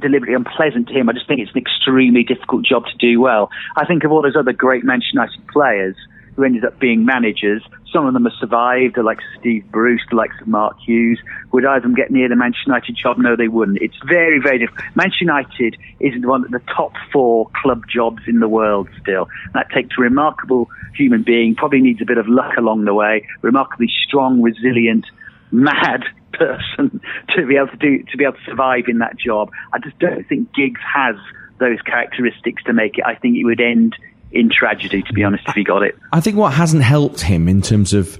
[0.00, 1.08] deliberately unpleasant to him.
[1.08, 3.50] I just think it's an extremely difficult job to do well.
[3.76, 5.96] I think of all those other great Manchester United players
[6.36, 7.62] who ended up being managers.
[7.92, 11.18] Some of them have survived, the likes of Steve Bruce, the likes of Mark Hughes.
[11.52, 13.16] Would either of them get near the Manchester United job?
[13.18, 13.78] No, they wouldn't.
[13.80, 14.84] It's very, very difficult.
[14.94, 19.28] Manchester United is one of the top four club jobs in the world still.
[19.54, 23.26] That takes a remarkable human being, probably needs a bit of luck along the way,
[23.42, 25.06] remarkably strong, resilient,
[25.50, 27.00] mad person
[27.34, 29.50] to be able to do to be able to survive in that job.
[29.72, 31.16] I just don't think Giggs has
[31.58, 33.04] those characteristics to make it.
[33.06, 33.96] I think it would end
[34.36, 35.96] in tragedy, to be honest, if he got it.
[36.12, 38.18] I think what hasn't helped him in terms of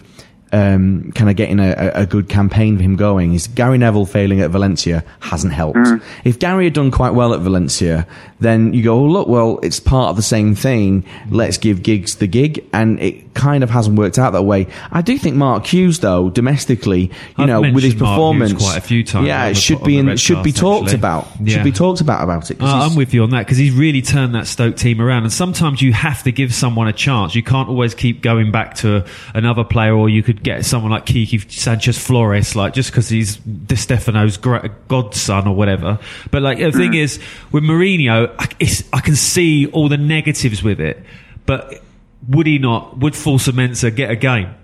[0.52, 4.40] um, kind of getting a, a, good campaign for him going is Gary Neville failing
[4.40, 5.78] at Valencia hasn't helped.
[5.78, 6.02] Mm.
[6.24, 8.06] If Gary had done quite well at Valencia,
[8.38, 11.04] then you go, oh, look, well, it's part of the same thing.
[11.30, 12.64] Let's give Giggs the gig.
[12.72, 14.66] And it kind of hasn't worked out that way.
[14.90, 18.16] I do think Mark Hughes, though, domestically, you I've know, with his mentioned Mark Hughes
[18.16, 20.98] performance, quite a few times yeah, it should be in, should be talked actually.
[20.98, 21.28] about.
[21.40, 21.54] Yeah.
[21.54, 22.60] Should be talked about about it.
[22.60, 25.24] Uh, I'm with you on that because he's really turned that Stoke team around.
[25.24, 27.34] And sometimes you have to give someone a chance.
[27.34, 31.06] You can't always keep going back to another player, or you could get someone like
[31.06, 35.98] Quique Sanchez Flores, like just because he's Di Stefano's godson or whatever.
[36.30, 37.20] But like the thing is,
[37.52, 41.04] with Mourinho, I, it's, I can see all the negatives with it.
[41.44, 41.82] But
[42.28, 42.98] would he not?
[42.98, 44.54] Would Fosu-Mensah get a game?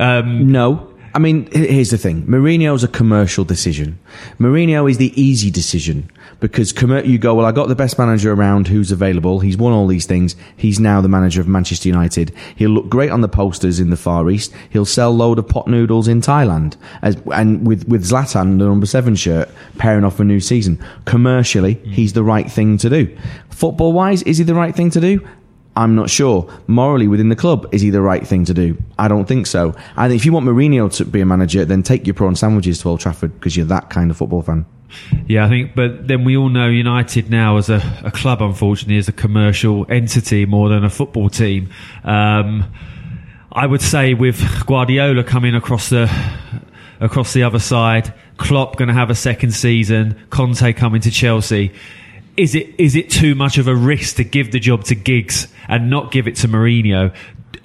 [0.00, 0.90] Um, No.
[1.16, 2.24] I mean, here's the thing.
[2.26, 4.00] Mourinho's a commercial decision.
[4.40, 6.72] Mourinho is the easy decision because
[7.06, 9.38] you go, well, I got the best manager around who's available.
[9.38, 10.34] He's won all these things.
[10.56, 12.34] He's now the manager of Manchester United.
[12.56, 14.52] He'll look great on the posters in the Far East.
[14.70, 16.76] He'll sell load of pot noodles in Thailand.
[17.00, 20.84] As, and with, with Zlatan, the number seven shirt, pairing off a new season.
[21.04, 23.16] Commercially, he's the right thing to do.
[23.50, 25.24] Football wise, is he the right thing to do?
[25.76, 26.48] I'm not sure.
[26.66, 28.76] Morally, within the club, is he the right thing to do?
[28.98, 29.74] I don't think so.
[29.96, 32.88] And if you want Mourinho to be a manager, then take your prawn sandwiches to
[32.88, 34.66] Old Trafford because you're that kind of football fan.
[35.26, 38.96] Yeah, I think, but then we all know United now as a, a club, unfortunately,
[38.96, 41.70] is a commercial entity more than a football team.
[42.04, 42.70] Um,
[43.50, 46.10] I would say with Guardiola coming across the
[47.00, 51.72] across the other side, Klopp going to have a second season, Conte coming to Chelsea.
[52.36, 55.48] Is it is it too much of a risk to give the job to Giggs
[55.68, 57.14] and not give it to Mourinho?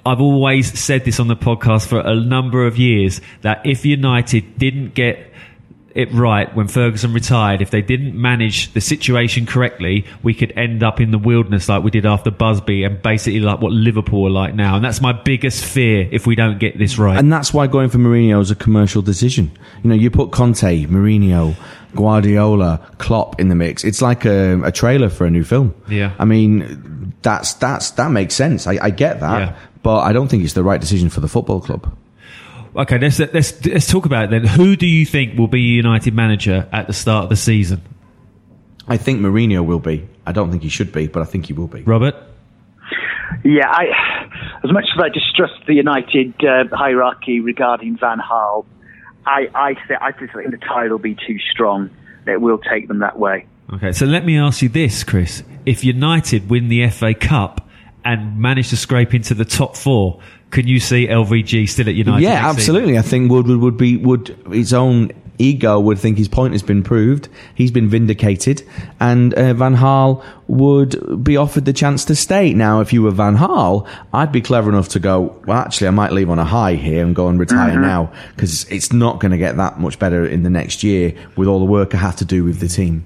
[0.06, 4.58] I've always said this on the podcast for a number of years that if United
[4.58, 5.30] didn't get
[5.94, 10.82] it right when Ferguson retired, if they didn't manage the situation correctly, we could end
[10.82, 14.30] up in the wilderness like we did after Busby and basically like what Liverpool are
[14.30, 14.76] like now.
[14.76, 17.18] And that's my biggest fear if we don't get this right.
[17.18, 19.50] And that's why going for Mourinho is a commercial decision.
[19.82, 21.56] You know, you put Conte, Mourinho,
[21.94, 23.84] Guardiola, Klopp in the mix.
[23.84, 25.74] It's like a, a trailer for a new film.
[25.88, 26.12] Yeah.
[26.18, 28.66] I mean, that's that's that makes sense.
[28.66, 29.56] I, I get that, Yeah.
[29.82, 31.92] but I don't think it's the right decision for the football club.
[32.76, 34.44] Okay, let's, let's, let's talk about it then.
[34.46, 37.82] Who do you think will be United manager at the start of the season?
[38.86, 40.08] I think Mourinho will be.
[40.24, 41.82] I don't think he should be, but I think he will be.
[41.82, 42.14] Robert?
[43.44, 43.86] Yeah, I,
[44.62, 48.64] as much as I distrust the United uh, hierarchy regarding Van Gaal,
[49.26, 51.90] I, I, th- I just think the tide will be too strong.
[52.26, 53.46] It will take them that way.
[53.72, 55.42] Okay, so let me ask you this, Chris.
[55.64, 57.68] If United win the FA Cup
[58.04, 62.22] and manage to scrape into the top four, can you see LVG still at United?
[62.22, 62.98] yeah, absolutely.
[62.98, 66.82] I think Woodward would be would his own ego would think his point has been
[66.82, 67.28] proved.
[67.54, 68.62] He's been vindicated,
[69.00, 72.52] and uh, Van Gaal would be offered the chance to stay.
[72.54, 75.36] Now, if you were Van Gaal, I'd be clever enough to go.
[75.46, 77.82] Well, actually, I might leave on a high here and go and retire Mhm.
[77.82, 81.48] now because it's not going to get that much better in the next year with
[81.48, 83.04] all the work I have to do with the team.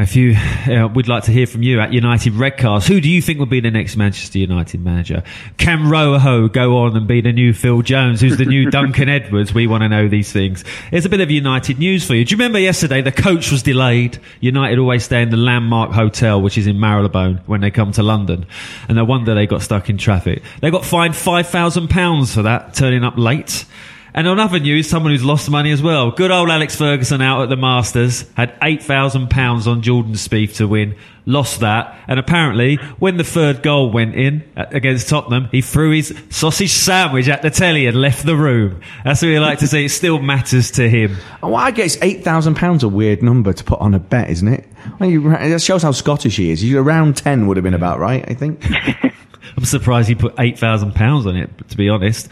[0.00, 2.88] If you, uh, we'd like to hear from you at United Redcast.
[2.88, 5.22] Who do you think will be the next Manchester United manager?
[5.58, 8.22] Can Rojo go on and be the new Phil Jones?
[8.22, 9.52] Who's the new Duncan Edwards?
[9.52, 10.64] We want to know these things.
[10.90, 12.24] Here's a bit of United news for you.
[12.24, 14.18] Do you remember yesterday the coach was delayed?
[14.40, 18.02] United always stay in the Landmark Hotel, which is in Marylebone, when they come to
[18.02, 18.46] London.
[18.88, 20.42] And no wonder they got stuck in traffic.
[20.62, 23.66] They got fined £5,000 for that, turning up late.
[24.12, 26.10] And on other news, someone who's lost money as well.
[26.10, 30.56] Good old Alex Ferguson out at the Masters had eight thousand pounds on Jordan Spieth
[30.56, 30.96] to win,
[31.26, 35.92] lost that, and apparently when the third goal went in uh, against Tottenham, he threw
[35.92, 38.80] his sausage sandwich at the telly and left the room.
[39.04, 39.84] That's what we like to see.
[39.84, 41.16] It still matters to him.
[41.42, 44.48] Oh, I guess eight thousand pounds a weird number to put on a bet, isn't
[44.48, 44.66] it?
[44.98, 46.64] Well, you, that shows how Scottish he is.
[46.64, 48.64] You- Around ten would have been about right, I think.
[49.56, 51.50] I'm surprised he put eight thousand pounds on it.
[51.70, 52.28] To be honest,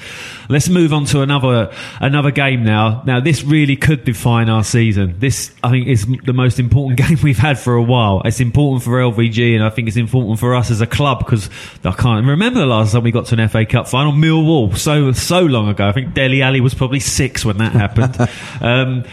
[0.49, 3.03] let's move on to another another game now.
[3.07, 5.17] Now this really could define our season.
[5.19, 8.23] This I think is the most important game we've had for a while.
[8.25, 11.51] It's important for LVG, and I think it's important for us as a club because
[11.85, 14.13] I can't remember the last time we got to an FA Cup final.
[14.13, 15.87] Millwall, so so long ago.
[15.87, 18.17] I think Dele Alli was probably six when that happened.
[18.61, 19.05] um,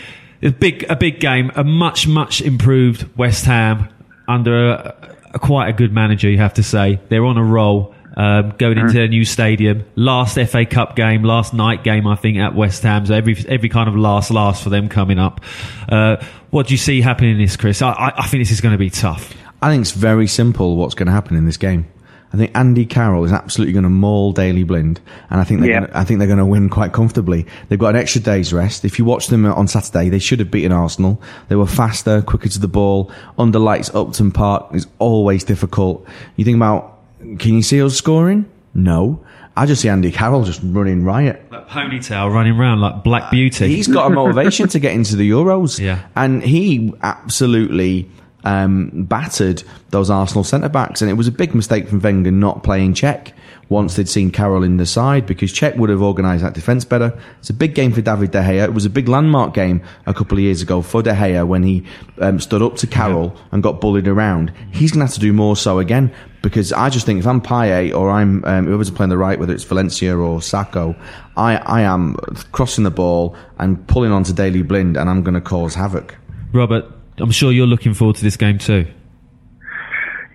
[0.42, 3.90] a big a big game, a much much improved West Ham
[4.28, 7.00] under a, a, quite a good manager, you have to say.
[7.10, 7.94] They're on a roll.
[8.18, 12.38] Um, going into a new stadium, last FA Cup game, last night game, I think
[12.38, 13.06] at West Ham.
[13.06, 15.42] So every every kind of last last for them coming up.
[15.90, 17.82] Uh, what do you see happening in this, Chris?
[17.82, 19.34] I, I, I think this is going to be tough.
[19.62, 21.88] I think it's very simple what's going to happen in this game.
[22.36, 25.70] I think Andy Carroll is absolutely going to maul Daley Blind, and I think they're
[25.70, 25.80] Yeah.
[25.80, 27.46] going to, I think they're going to win quite comfortably.
[27.70, 28.84] They've got an extra day's rest.
[28.84, 31.22] If you watch them on Saturday, they should have beaten Arsenal.
[31.48, 33.10] They were faster, quicker to the ball.
[33.38, 36.06] Under lights, Upton Park is always difficult.
[36.36, 37.00] You think about,
[37.40, 38.46] can you see us scoring?
[38.74, 39.22] No.
[39.56, 41.42] I just see Andy Carroll just running riot.
[41.50, 43.68] Like ponytail running around like Black uh, Beauty.
[43.74, 45.80] He's got a motivation to get into the Euros.
[45.86, 46.00] Yeah.
[46.18, 48.10] And he absolutely,
[48.46, 52.64] um, battered those Arsenal centre backs, and it was a big mistake from Wenger not
[52.64, 53.34] playing Cech
[53.70, 57.18] once they'd seen Carroll in the side because Cech would have organised that defence better.
[57.40, 58.64] It's a big game for David De Gea.
[58.64, 61.64] It was a big landmark game a couple of years ago for De Gea when
[61.64, 61.84] he
[62.20, 63.42] um, stood up to Carroll yeah.
[63.52, 64.54] and got bullied around.
[64.72, 67.42] He's going to have to do more so again because I just think if I'm
[67.42, 70.96] Payet or I'm um, whoever's playing the right, whether it's Valencia or Sakho,
[71.36, 72.16] I, I am
[72.52, 76.16] crossing the ball and pulling onto Daley Blind and I'm going to cause havoc.
[76.54, 76.86] Robert,
[77.18, 78.88] I'm sure you're looking forward to this game too.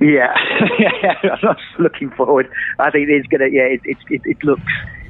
[0.00, 0.32] Yeah,
[1.24, 2.50] I'm not looking forward.
[2.78, 3.48] I think it's gonna.
[3.48, 4.62] Yeah, it, it, it, looks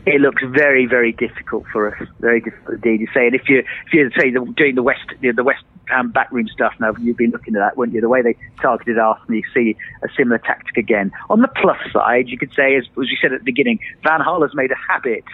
[0.04, 2.08] it looks very very difficult for us.
[2.18, 5.30] Very difficult indeed You say, And if you if you say doing the west the,
[5.30, 8.00] the West Ham backroom stuff now, you've been looking at that, wouldn't you?
[8.00, 11.12] The way they targeted Arsenal, you see a similar tactic again.
[11.28, 14.20] On the plus side, you could say, as, as we said at the beginning, Van
[14.20, 15.24] Gaal has made a habit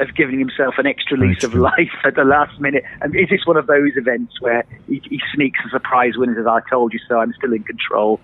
[0.00, 2.84] of giving himself an extra lease of life at the last minute.
[3.00, 6.38] And is this one of those events where he, he sneaks a surprise win and
[6.38, 7.18] says, "I told you so.
[7.18, 8.20] I'm still in control."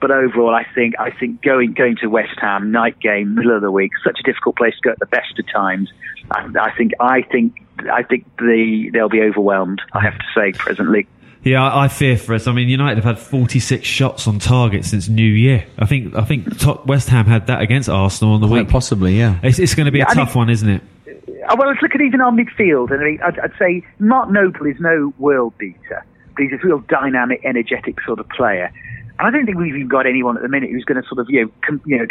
[0.00, 3.62] But overall, I think I think going going to West Ham night game, middle of
[3.62, 5.90] the week, such a difficult place to go at the best of times.
[6.30, 7.54] I, I think I think
[7.90, 9.80] I think the they'll be overwhelmed.
[9.92, 11.06] I have to say presently.
[11.44, 12.46] Yeah, I, I fear for us.
[12.46, 15.66] I mean, United have had 46 shots on target since New Year.
[15.78, 16.48] I think I think
[16.86, 18.68] West Ham had that against Arsenal on the Quite week.
[18.68, 19.38] Possibly, yeah.
[19.42, 20.82] It's, it's going to be a tough one, isn't it?
[21.26, 24.30] Uh, well, let's look at even our midfield, and I mean, I'd, I'd say Mark
[24.30, 28.70] Noble is no world beater, but he's a real dynamic, energetic sort of player.
[29.18, 31.20] And I don't think we've even got anyone at the minute who's going to sort
[31.20, 32.06] of, you know, com- you know,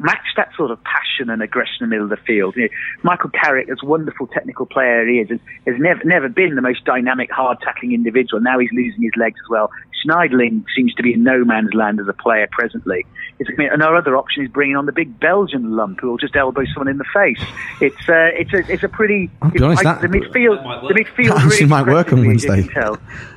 [0.00, 2.56] match that sort of passion and aggression in the middle of the field.
[2.56, 2.68] You know,
[3.02, 7.30] Michael Carrick, as wonderful technical player he is, has never never been the most dynamic,
[7.30, 8.40] hard tackling individual.
[8.40, 9.70] Now he's losing his legs as well.
[10.06, 13.06] Schneiderlin seems to be in no man's land as a player presently.
[13.38, 16.36] It's, and our other option is bringing on the big Belgian lump who will just
[16.36, 17.40] elbow someone in the face.
[17.80, 19.30] It's uh, it's a it's a pretty.
[19.42, 22.68] I'll be honest, that, the midfield the midfield that really might work on Wednesday.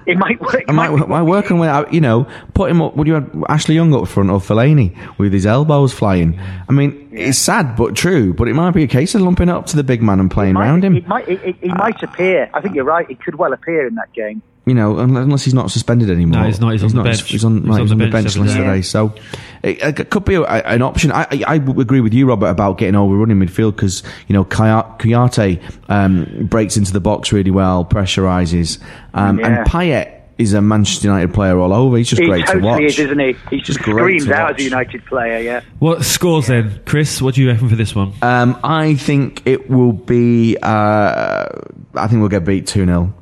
[0.05, 0.63] It might work.
[0.67, 1.93] It might, might, might work on Wednesday.
[1.93, 2.95] you know put him up.
[2.95, 6.39] Would you have Ashley Young up front or Fellaini with his elbows flying?
[6.67, 7.27] I mean, yeah.
[7.27, 8.33] it's sad but true.
[8.33, 10.31] But it might be a case of lumping it up to the big man and
[10.31, 10.95] playing might, around him.
[10.95, 12.49] It might it, it, might appear.
[12.53, 13.09] I think you're right.
[13.09, 16.41] It could well appear in that game you know, unless he's not suspended anymore.
[16.41, 16.71] No, he's not.
[16.71, 17.29] He's, he's on the bench.
[17.29, 18.81] He's on, right, he's on, the, the bench, bench yesterday.
[18.83, 19.15] So
[19.63, 21.11] it, it, could be a, an option.
[21.11, 24.45] I, I, I, agree with you, Robert, about getting overrun in midfield because you know
[24.45, 28.79] Kouyaté um, breaks into the box really well, pressurises,
[29.13, 29.47] um, yeah.
[29.47, 31.97] and Payet is a Manchester United player all over.
[31.97, 32.81] He's just he great totally to watch.
[32.81, 33.35] Is, isn't he?
[33.49, 35.39] He just screams out as a United player.
[35.39, 35.61] Yeah.
[35.79, 37.21] What scores then, Chris?
[37.21, 38.13] What do you reckon for this one?
[38.21, 40.57] Um, I think it will be.
[40.61, 41.47] Uh,
[41.95, 43.13] I think we'll get beat two 0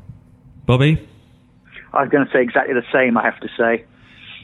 [0.68, 1.07] Bobby.
[1.98, 3.18] I was going to say exactly the same.
[3.18, 3.86] I have to say.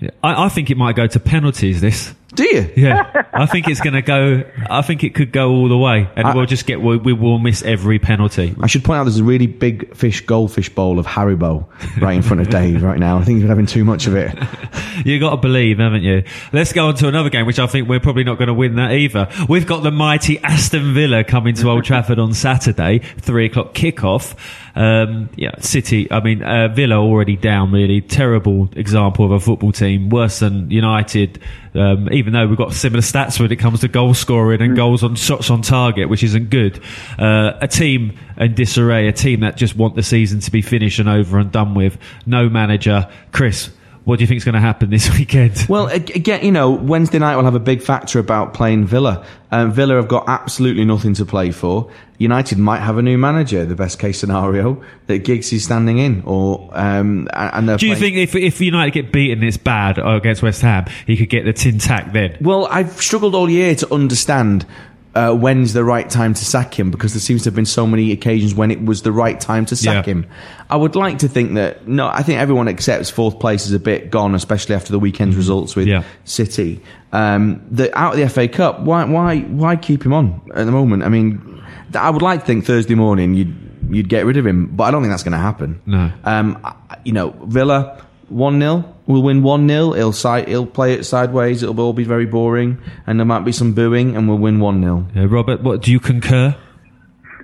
[0.02, 0.10] Yeah.
[0.24, 1.82] I, I think it might go to penalties.
[1.82, 2.14] This.
[2.34, 2.74] Do you?
[2.76, 4.44] Yeah, I think it's going to go.
[4.68, 6.82] I think it could go all the way, and I, we'll just get.
[6.82, 8.56] We, we, will miss every penalty.
[8.60, 11.68] I should point out there's a really big fish goldfish bowl of Haribo
[12.02, 13.20] right in front of Dave right now.
[13.20, 14.36] I think he's having too much of it.
[15.06, 16.24] you got to believe, haven't you?
[16.52, 18.76] Let's go on to another game, which I think we're probably not going to win
[18.78, 19.30] that either.
[19.48, 24.36] We've got the mighty Aston Villa coming to Old Trafford on Saturday, three o'clock kickoff.
[24.76, 26.12] Um, yeah, City.
[26.12, 27.72] I mean, uh, Villa already down.
[27.72, 31.40] Really terrible example of a football team, worse than United.
[31.76, 34.76] Um, even though we've got similar stats when it comes to goal scoring and mm.
[34.76, 36.82] goals on shots on target, which isn't good.
[37.18, 41.00] Uh, a team in disarray, a team that just want the season to be finished
[41.00, 41.98] and over and done with.
[42.26, 43.10] No manager.
[43.32, 43.72] Chris,
[44.06, 45.66] what do you think is going to happen this weekend?
[45.70, 49.26] Well, again, you know, Wednesday night will have a big factor about playing Villa.
[49.52, 51.90] Um, Villa have got absolutely nothing to play for.
[52.18, 56.24] United might have a new manager, the best case scenario, that Giggs is standing in.
[56.26, 58.00] Or um, and Do you playing...
[58.00, 61.54] think if, if United get beaten it's bad against West Ham, he could get the
[61.54, 62.38] tin tack then?
[62.42, 64.66] Well, I've struggled all year to understand
[65.16, 67.86] uh, when's the right time to sack him because there seems to have been so
[67.86, 70.14] many occasions when it was the right time to sack yeah.
[70.14, 70.26] him.
[70.70, 73.80] I would like to think that no, I think everyone accepts fourth place is a
[73.80, 75.40] bit gone, especially after the weekend's mm-hmm.
[75.40, 76.04] results with yeah.
[76.26, 76.82] City.
[77.12, 80.72] Um, the out of the FA Cup, why why why keep him on at the
[80.72, 81.04] moment?
[81.04, 83.56] I mean, I would like to think Thursday morning you'd
[83.90, 85.80] you'd get rid of him, but I don't think that's going to happen.
[85.86, 90.94] No, um, you know Villa one 0 We'll win one 0 He'll side, he'll play
[90.94, 91.62] it sideways.
[91.62, 94.82] It'll all be very boring, and there might be some booing, and we'll win one
[94.82, 96.56] 0 yeah, Robert, what do you concur?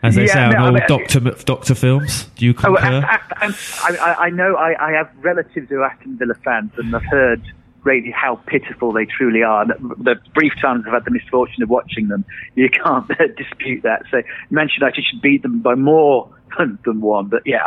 [0.02, 2.62] As they yeah, say on no, all I mean, Doctor Doctor films, do you oh,
[2.62, 3.02] concur?
[3.04, 6.96] Oh, I, I, I, know I, I have relatives who are Aston Villa fans, and
[6.96, 7.42] I've heard
[7.84, 9.66] really how pitiful they truly are.
[9.66, 12.24] The, the brief times I've had the misfortune of watching them,
[12.56, 14.04] you can't dispute that.
[14.10, 17.28] So Manchester United should beat them by more than one.
[17.28, 17.60] But yeah,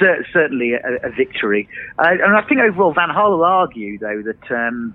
[0.00, 1.68] I, certainly a, a victory.
[1.98, 4.94] Uh, and I think overall, Van Gaal will argue, though, that um,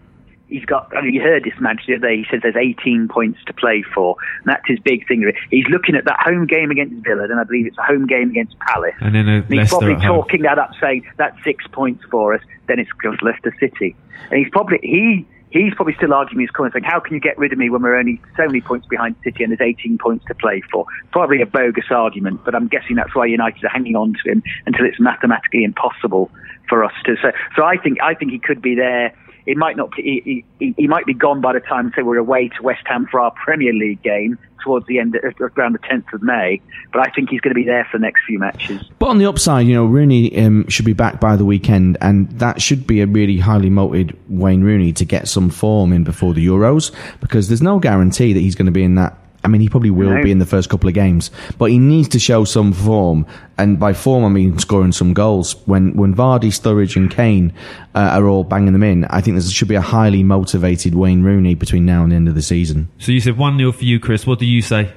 [0.50, 0.92] he's got.
[0.96, 2.18] I mean, you heard this match the other day.
[2.18, 5.32] He says there's 18 points to play for, and that's his big thing.
[5.50, 8.32] He's looking at that home game against Villa, and I believe it's a home game
[8.32, 8.96] against Palace.
[9.00, 10.22] And then a And he's probably at home.
[10.22, 12.42] talking that up, saying that's six points for us.
[12.68, 13.96] Then it's just Leicester City,
[14.32, 15.28] and he's probably he.
[15.52, 17.82] He's probably still arguing his corner, saying, "How can you get rid of me when
[17.82, 21.42] we're only so many points behind City and there's 18 points to play for?" Probably
[21.42, 24.86] a bogus argument, but I'm guessing that's why United are hanging on to him until
[24.86, 26.30] it's mathematically impossible
[26.68, 27.16] for us to.
[27.22, 29.14] So, so I think I think he could be there.
[29.46, 29.90] It might not.
[29.96, 33.08] He, he, he might be gone by the time, say, we're away to West Ham
[33.10, 36.62] for our Premier League game towards the end, of, around the 10th of May.
[36.92, 38.90] But I think he's going to be there for the next few matches.
[39.00, 42.30] But on the upside, you know, Rooney um, should be back by the weekend, and
[42.40, 46.34] that should be a really highly motivated Wayne Rooney to get some form in before
[46.34, 49.18] the Euros, because there's no guarantee that he's going to be in that.
[49.44, 50.22] I mean, he probably will No.
[50.24, 53.26] be in the first couple of games, but he needs to show some form,
[53.58, 55.56] and by form I mean scoring some goals.
[55.66, 57.54] When when Vardy, Sturridge, and Kane
[57.96, 61.24] uh, are all banging them in, I think there should be a highly motivated Wayne
[61.24, 62.90] Rooney between now and the end of the season.
[62.98, 64.28] So you said 1 0 for you, Chris.
[64.28, 64.92] What do you say,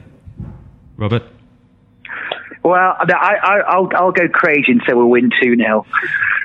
[0.97, 1.23] Robert?
[2.65, 5.85] Well, I, I, I'll, I'll go crazy and say we'll win 2 0.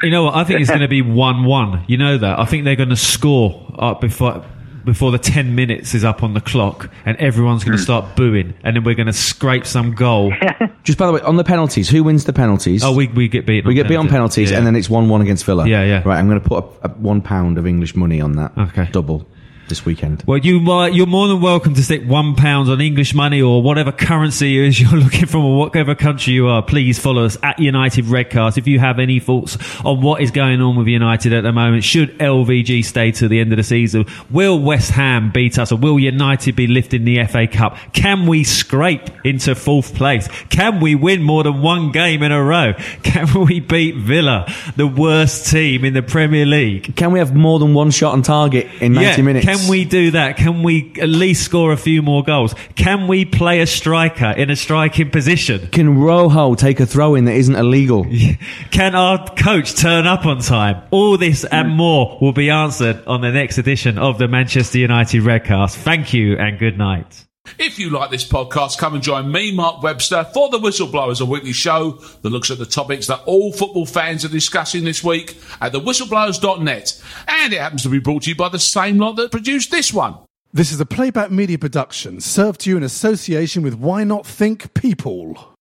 [0.04, 0.36] You know what?
[0.36, 1.86] I think it's going to be 1 1.
[1.88, 2.40] You know that?
[2.40, 4.44] I think they're going to score up before.
[4.88, 7.72] Before the 10 minutes is up on the clock, and everyone's Hmm.
[7.72, 10.32] going to start booing, and then we're going to scrape some goal.
[10.86, 12.86] Just by the way, on the penalties, who wins the penalties?
[12.86, 13.68] Oh, we, we get beaten.
[13.68, 14.58] We on get beat on penalties, Yeah.
[14.60, 15.68] and then it's one-one against Villa.
[15.68, 16.04] Yeah, yeah.
[16.06, 18.58] Right, I'm going to put a, a one pound of English money on that.
[18.58, 18.88] Okay.
[18.94, 19.28] double
[19.68, 20.24] this weekend.
[20.26, 23.62] Well, you might, you're more than welcome to stick one pound on English money or
[23.62, 26.62] whatever currency is you're looking from or whatever country you are.
[26.62, 28.58] Please follow us at United Redcast.
[28.58, 31.84] If you have any thoughts on what is going on with United at the moment,
[31.84, 34.06] should LVG stay to the end of the season?
[34.30, 37.78] Will West Ham beat us or will United be lifting the FA Cup?
[37.94, 40.28] Can we scrape into fourth place?
[40.50, 42.74] Can we win more than one game in a row?
[43.04, 46.96] Can we beat Villa, the worst team in the Premier League?
[46.96, 49.46] Can we have more than one shot on target in 90 yeah, minutes?
[49.46, 50.38] Can we do that?
[50.38, 52.56] Can we at least score a few more goals?
[52.76, 55.68] Can we play a striker in a striking position?
[55.68, 58.06] Can Rojo take a throw in that isn't illegal?
[58.72, 60.84] Can our coach turn up on time?
[60.92, 65.24] All this and more will be answered on the next edition of the Manchester United
[65.24, 65.76] Redcast.
[65.76, 67.27] Thank you and good night.
[67.58, 71.26] If you like this podcast, come and join me, Mark Webster, for The Whistleblowers, a
[71.26, 71.92] weekly show
[72.22, 77.04] that looks at the topics that all football fans are discussing this week at thewhistleblowers.net.
[77.28, 79.94] And it happens to be brought to you by the same lot that produced this
[79.94, 80.18] one.
[80.54, 84.74] This is a playback media production served to you in association with Why Not Think
[84.74, 85.56] People.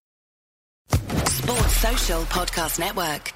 [0.88, 3.35] Sports Social Podcast Network.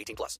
[0.01, 0.39] 18 plus.